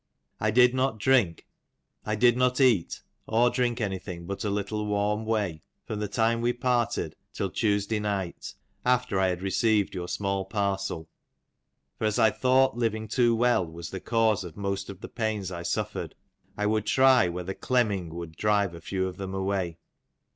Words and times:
I 0.39 0.49
did 0.49 0.73
not 0.73 0.99
eat 2.59 2.95
(or 3.27 3.49
drink 3.51 3.79
any 3.81 3.99
thing 3.99 4.25
but 4.25 4.43
a 4.43 4.49
little 4.49 4.87
warm 4.87 5.27
whey) 5.27 5.61
from 5.85 5.99
the 5.99 6.07
time 6.07 6.41
we 6.41 6.53
parted 6.53 7.15
till 7.33 7.51
Tuesday 7.51 7.99
night, 7.99 8.55
after 8.83 9.19
I 9.19 9.27
had 9.27 9.43
received 9.43 9.93
your 9.93 10.07
small 10.07 10.45
parcel. 10.45 11.07
For 11.99 12.05
as 12.05 12.17
I 12.17 12.31
thought 12.31 12.75
living 12.75 13.07
too 13.07 13.35
well 13.35 13.63
was 13.63 13.91
the 13.91 13.99
cause 14.01 14.43
of 14.43 14.57
most 14.57 14.89
of 14.89 15.01
the 15.01 15.07
pains 15.07 15.51
I 15.51 15.61
sufieredj 15.61 16.13
I 16.57 16.65
would 16.65 16.87
try 16.87 17.27
whether 17.29 17.53
clemming 17.53 18.09
would 18.15 18.35
drive 18.35 18.73
a 18.73 18.81
few 18.81 19.05
of 19.07 19.17
them 19.17 19.35
away. 19.35 19.77